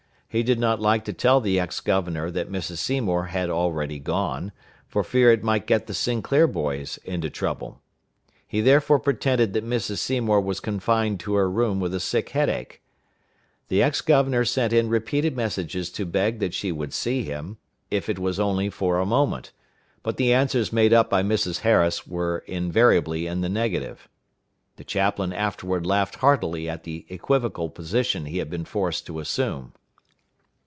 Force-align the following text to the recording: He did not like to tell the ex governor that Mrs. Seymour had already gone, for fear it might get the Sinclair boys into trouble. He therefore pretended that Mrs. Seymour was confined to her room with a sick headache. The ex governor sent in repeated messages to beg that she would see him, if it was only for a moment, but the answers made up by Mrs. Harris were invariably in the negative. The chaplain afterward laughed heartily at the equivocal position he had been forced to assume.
He 0.33 0.43
did 0.43 0.59
not 0.59 0.79
like 0.79 1.03
to 1.03 1.11
tell 1.11 1.41
the 1.41 1.59
ex 1.59 1.81
governor 1.81 2.31
that 2.31 2.49
Mrs. 2.49 2.77
Seymour 2.77 3.25
had 3.25 3.49
already 3.49 3.99
gone, 3.99 4.53
for 4.87 5.03
fear 5.03 5.29
it 5.29 5.43
might 5.43 5.67
get 5.67 5.87
the 5.87 5.93
Sinclair 5.93 6.47
boys 6.47 6.95
into 7.03 7.29
trouble. 7.29 7.81
He 8.47 8.61
therefore 8.61 8.97
pretended 8.97 9.51
that 9.51 9.65
Mrs. 9.67 9.97
Seymour 9.97 10.39
was 10.39 10.61
confined 10.61 11.19
to 11.19 11.33
her 11.33 11.51
room 11.51 11.81
with 11.81 11.93
a 11.93 11.99
sick 11.99 12.29
headache. 12.29 12.81
The 13.67 13.83
ex 13.83 13.99
governor 13.99 14.45
sent 14.45 14.71
in 14.71 14.87
repeated 14.87 15.35
messages 15.35 15.89
to 15.89 16.05
beg 16.05 16.39
that 16.39 16.53
she 16.53 16.71
would 16.71 16.93
see 16.93 17.23
him, 17.23 17.57
if 17.89 18.07
it 18.07 18.17
was 18.17 18.39
only 18.39 18.69
for 18.69 18.99
a 18.99 19.05
moment, 19.05 19.51
but 20.01 20.15
the 20.15 20.31
answers 20.33 20.71
made 20.71 20.93
up 20.93 21.09
by 21.09 21.23
Mrs. 21.23 21.59
Harris 21.59 22.07
were 22.07 22.37
invariably 22.47 23.27
in 23.27 23.41
the 23.41 23.49
negative. 23.49 24.07
The 24.77 24.85
chaplain 24.85 25.33
afterward 25.33 25.85
laughed 25.85 26.15
heartily 26.15 26.69
at 26.69 26.85
the 26.85 27.05
equivocal 27.09 27.69
position 27.69 28.23
he 28.27 28.37
had 28.37 28.49
been 28.49 28.63
forced 28.63 29.05
to 29.07 29.19
assume. 29.19 29.73